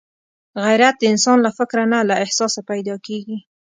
غیرت 0.65 0.95
د 0.99 1.03
انسان 1.13 1.37
له 1.45 1.51
فکره 1.57 1.83
نه، 1.91 1.99
له 2.09 2.15
احساسه 2.25 2.61
پیدا 2.71 2.95
کېږي 3.07 3.37